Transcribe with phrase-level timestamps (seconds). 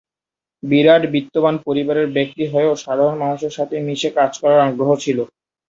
[0.63, 5.17] বিরাট বিত্তবান পরিবারের ব্যক্তি হয়েও সাধারণ মানুষের সাথে মিশে কাজ করার আগ্রহ ছিল।